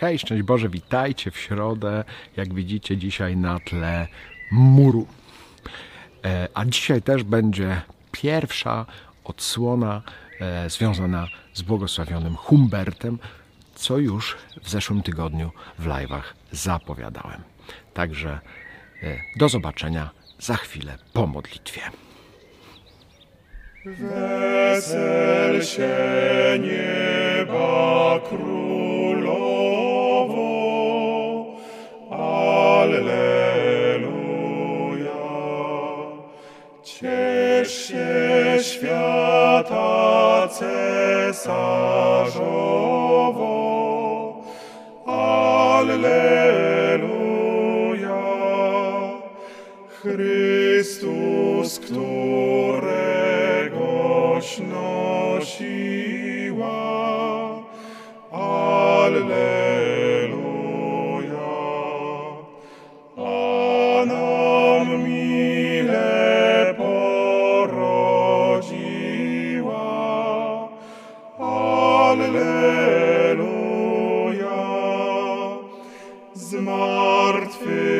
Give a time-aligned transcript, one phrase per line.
[0.00, 2.04] Hej, szczęść Boże, witajcie w środę,
[2.36, 4.08] jak widzicie dzisiaj na tle
[4.52, 5.06] muru.
[6.24, 7.82] E, a dzisiaj też będzie
[8.12, 8.86] pierwsza
[9.24, 10.02] odsłona
[10.40, 13.18] e, związana z błogosławionym Humbertem,
[13.74, 16.22] co już w zeszłym tygodniu w live'ach
[16.52, 17.42] zapowiadałem.
[17.94, 18.40] Także
[19.02, 21.80] e, do zobaczenia za chwilę po modlitwie.
[23.84, 25.88] Wesel się
[26.60, 29.66] nieba królowo,
[32.10, 33.08] Alleluja.
[36.82, 41.54] Ciesz się świata cesarzowo,
[45.06, 46.28] Alleluja.
[50.02, 52.27] Chrystus, któregoś
[76.50, 77.97] zmartwych.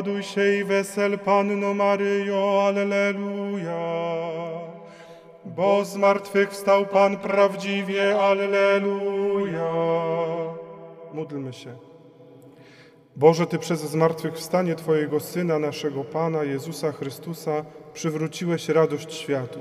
[0.00, 3.80] Raduj się i wesel Panno Maryjo, Alleluja.
[5.44, 9.72] Bo z martwych wstał Pan prawdziwie, Alleluja.
[11.14, 11.76] Módlmy się.
[13.16, 19.58] Boże, Ty przez zmartwychwstanie Twojego Syna, naszego Pana Jezusa Chrystusa, przywróciłeś radość światu.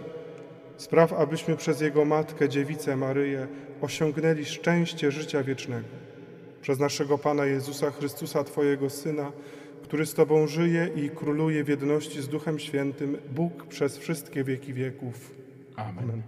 [0.77, 3.47] Spraw, abyśmy przez Jego Matkę, Dziewicę Maryję,
[3.81, 5.87] osiągnęli szczęście życia wiecznego.
[6.61, 9.31] Przez naszego Pana Jezusa Chrystusa, Twojego Syna,
[9.83, 14.73] który z Tobą żyje i króluje w jedności z Duchem Świętym, Bóg przez wszystkie wieki
[14.73, 15.33] wieków.
[15.75, 16.21] Amen.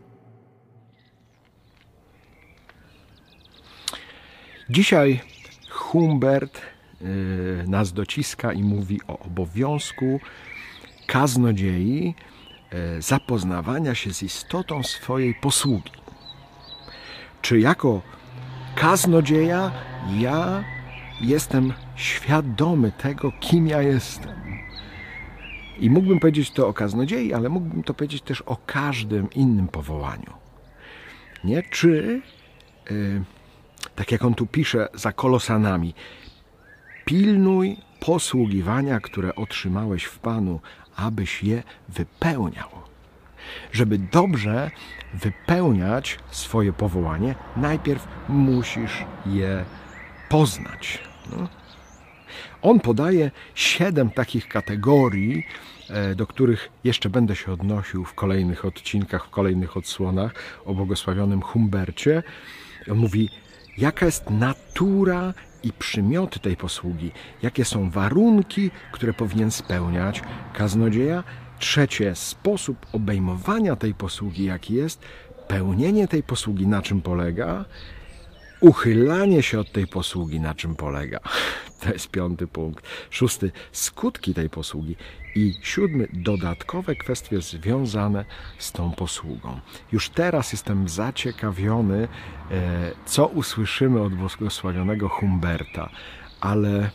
[4.70, 5.22] Dzisiaj
[5.70, 6.62] Humbert
[7.02, 10.20] y, nas dociska i mówi o obowiązku
[11.08, 12.16] kaznodziei
[12.98, 15.92] y, zapoznawania się z istotą swojej posługi.
[17.42, 18.02] Czy jako
[18.76, 19.72] kaznodzieja
[20.20, 20.64] ja
[21.22, 24.42] jestem świadomy tego, kim ja jestem?
[25.80, 30.34] I mógłbym powiedzieć to o kaznodziei, ale mógłbym to powiedzieć też o każdym innym powołaniu.
[31.44, 31.64] Nie?
[31.64, 32.22] Czy
[32.92, 33.24] y,
[33.96, 35.94] tak jak on tu pisze za kolosanami,
[37.06, 40.60] pilnuj posługiwania, które otrzymałeś w Panu,
[40.96, 42.70] abyś je wypełniał.
[43.72, 44.72] Żeby dobrze
[45.14, 49.66] wypełniać swoje powołanie, najpierw musisz je
[50.30, 51.11] poznać.
[51.32, 51.48] No.
[52.62, 55.46] On podaje siedem takich kategorii,
[55.90, 60.34] e, do których jeszcze będę się odnosił w kolejnych odcinkach, w kolejnych odsłonach
[60.66, 62.24] o błogosławionym Humbercie.
[62.92, 63.30] On mówi,
[63.78, 65.34] jaka jest natura
[65.64, 67.12] i przymioty tej posługi,
[67.42, 70.22] jakie są warunki, które powinien spełniać
[70.54, 71.24] kaznodzieja.
[71.60, 75.02] Trzecie, sposób obejmowania tej posługi, jaki jest,
[75.48, 77.66] pełnienie tej posługi, na czym polega,
[78.62, 81.20] uchylanie się od tej posługi, na czym polega.
[81.82, 82.88] To jest piąty punkt.
[83.10, 84.96] Szósty, skutki tej posługi.
[85.36, 88.26] I siódmy, dodatkowe kwestie związane
[88.58, 89.60] z tą posługą.
[89.92, 92.08] Już teraz jestem zaciekawiony,
[92.52, 95.90] e, co usłyszymy od błogosławionego Humberta,
[96.42, 96.90] ale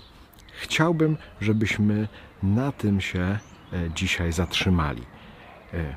[0.60, 2.08] chciałbym, żebyśmy
[2.42, 3.38] na tym się e,
[3.94, 5.02] dzisiaj zatrzymali.
[5.74, 5.96] E,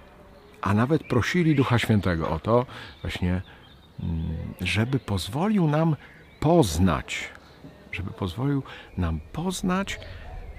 [0.62, 2.66] A nawet prosili Ducha Świętego o to,
[3.02, 3.42] właśnie
[4.62, 5.96] żeby pozwolił nam
[6.40, 7.30] poznać,
[7.92, 8.64] żeby pozwolił
[8.98, 10.00] nam poznać,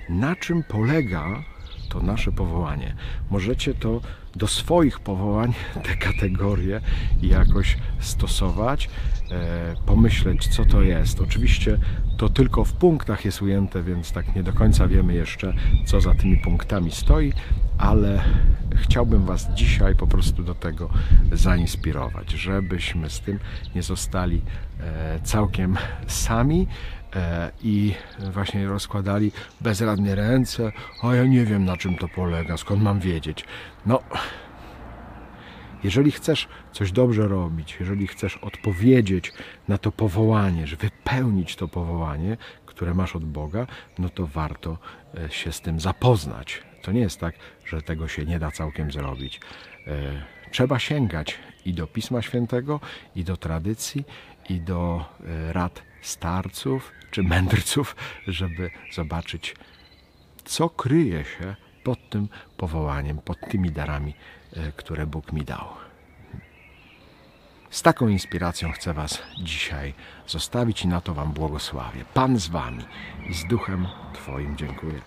[0.08, 1.44] na czym polega
[1.88, 2.94] to nasze powołanie.
[3.30, 4.00] Możecie to
[4.36, 5.52] do swoich powołań,
[5.86, 6.80] te kategorie
[7.22, 8.90] jakoś stosować,
[9.30, 11.20] e, pomyśleć, co to jest.
[11.20, 11.78] Oczywiście
[12.16, 15.54] to tylko w punktach jest ujęte, więc tak nie do końca wiemy jeszcze,
[15.86, 17.32] co za tymi punktami stoi,
[17.78, 18.22] ale
[18.74, 20.90] chciałbym Was dzisiaj po prostu do tego
[21.32, 23.38] zainspirować, żebyśmy z tym
[23.74, 24.42] nie zostali
[24.80, 25.76] e, całkiem
[26.06, 26.66] sami
[27.16, 27.94] e, i
[28.32, 30.72] właśnie rozkładali bezradnie ręce,
[31.02, 33.44] a ja nie wiem na czym to polega, skąd mam wiedzieć.
[33.86, 34.02] No,
[35.84, 39.32] jeżeli chcesz coś dobrze robić, jeżeli chcesz odpowiedzieć
[39.68, 42.36] na to powołanie, że wypełnić to powołanie,
[42.66, 43.66] które masz od Boga,
[43.98, 44.78] no to warto
[45.14, 46.62] e, się z tym zapoznać.
[46.82, 47.34] To nie jest tak,
[47.66, 49.40] że tego się nie da całkiem zrobić.
[49.86, 49.92] E,
[50.50, 52.80] trzeba sięgać i do Pisma Świętego,
[53.16, 54.04] i do tradycji,
[54.48, 59.56] i do e, rad starców czy mędrców, żeby zobaczyć,
[60.44, 64.14] co kryje się pod tym powołaniem, pod tymi darami,
[64.52, 65.66] e, które Bóg mi dał.
[67.70, 69.94] Z taką inspiracją chcę Was dzisiaj
[70.26, 72.04] zostawić i na to Wam błogosławię.
[72.14, 72.84] Pan z Wami
[73.30, 75.00] i z duchem Twoim dziękuję.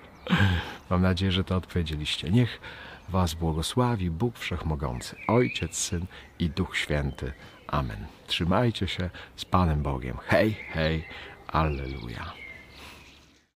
[0.90, 2.30] Mam nadzieję, że to odpowiedzieliście.
[2.30, 2.60] Niech
[3.08, 6.06] Was błogosławi Bóg Wszechmogący, Ojciec, Syn
[6.38, 7.32] i Duch Święty.
[7.66, 8.06] Amen.
[8.26, 10.16] Trzymajcie się z Panem Bogiem.
[10.26, 11.04] Hej, hej,
[11.46, 12.32] alleluja.